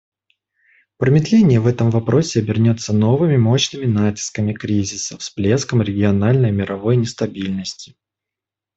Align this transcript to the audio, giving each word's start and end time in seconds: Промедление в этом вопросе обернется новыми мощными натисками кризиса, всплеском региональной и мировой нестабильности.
Промедление 0.97 1.59
в 1.59 1.67
этом 1.67 1.91
вопросе 1.91 2.39
обернется 2.39 2.91
новыми 2.91 3.37
мощными 3.37 3.85
натисками 3.85 4.51
кризиса, 4.51 5.15
всплеском 5.19 5.83
региональной 5.83 6.49
и 6.49 6.53
мировой 6.53 6.95
нестабильности. 6.97 7.93